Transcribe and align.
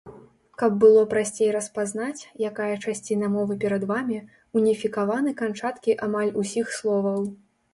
Каб 0.59 0.71
было 0.83 1.01
прасцей 1.11 1.49
распазнаць, 1.55 2.27
якая 2.49 2.71
часціна 2.85 3.29
мовы 3.35 3.59
перад 3.65 3.85
вамі, 3.93 4.17
уніфікаваны 4.61 5.37
канчаткі 5.43 5.99
амаль 6.09 6.35
усіх 6.43 6.65
словаў. 6.81 7.21